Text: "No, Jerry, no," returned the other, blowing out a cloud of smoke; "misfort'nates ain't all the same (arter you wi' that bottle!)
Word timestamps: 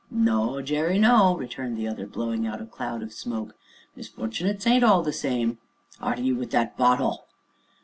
"No, 0.09 0.63
Jerry, 0.63 0.97
no," 0.97 1.35
returned 1.37 1.77
the 1.77 1.87
other, 1.87 2.07
blowing 2.07 2.47
out 2.47 2.59
a 2.59 2.65
cloud 2.65 3.03
of 3.03 3.13
smoke; 3.13 3.53
"misfort'nates 3.95 4.65
ain't 4.65 4.83
all 4.83 5.03
the 5.03 5.13
same 5.13 5.59
(arter 6.01 6.23
you 6.23 6.35
wi' 6.35 6.45
that 6.45 6.75
bottle!) 6.75 7.27